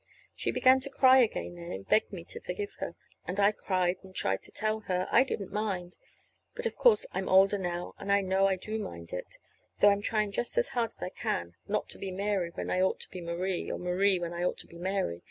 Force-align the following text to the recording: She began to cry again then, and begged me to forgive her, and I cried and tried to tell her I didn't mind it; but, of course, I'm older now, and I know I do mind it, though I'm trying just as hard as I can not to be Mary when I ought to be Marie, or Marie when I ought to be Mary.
She 0.33 0.49
began 0.49 0.79
to 0.79 0.89
cry 0.89 1.19
again 1.19 1.53
then, 1.53 1.71
and 1.71 1.87
begged 1.87 2.11
me 2.11 2.23
to 2.23 2.39
forgive 2.41 2.73
her, 2.79 2.95
and 3.27 3.39
I 3.39 3.51
cried 3.51 3.97
and 4.01 4.15
tried 4.15 4.41
to 4.41 4.51
tell 4.51 4.79
her 4.89 5.07
I 5.11 5.23
didn't 5.23 5.51
mind 5.51 5.93
it; 5.93 5.99
but, 6.55 6.65
of 6.65 6.75
course, 6.75 7.05
I'm 7.11 7.29
older 7.29 7.59
now, 7.59 7.93
and 7.99 8.11
I 8.11 8.21
know 8.21 8.47
I 8.47 8.55
do 8.55 8.79
mind 8.79 9.13
it, 9.13 9.37
though 9.77 9.89
I'm 9.89 10.01
trying 10.01 10.31
just 10.31 10.57
as 10.57 10.69
hard 10.69 10.89
as 10.89 11.03
I 11.03 11.09
can 11.09 11.53
not 11.67 11.87
to 11.89 11.99
be 11.99 12.09
Mary 12.09 12.49
when 12.49 12.71
I 12.71 12.81
ought 12.81 12.99
to 13.01 13.09
be 13.09 13.21
Marie, 13.21 13.69
or 13.69 13.77
Marie 13.77 14.17
when 14.19 14.33
I 14.33 14.41
ought 14.43 14.57
to 14.61 14.67
be 14.67 14.79
Mary. 14.79 15.19